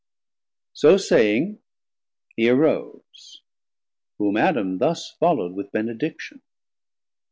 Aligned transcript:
So 0.73 0.97
saying, 0.97 1.59
he 2.35 2.49
arose; 2.49 3.41
whom 4.17 4.35
Adam 4.35 4.79
thus 4.79 5.11
Follow'd 5.19 5.53
with 5.53 5.71
benediction. 5.71 6.41